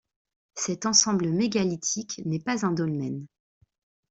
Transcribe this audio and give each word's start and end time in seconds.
Cet 0.55 0.87
ensemble 0.87 1.27
mégalithique 1.29 2.23
n'est 2.25 2.39
pas 2.41 2.65
un 2.65 2.71
dolmen. 2.71 3.27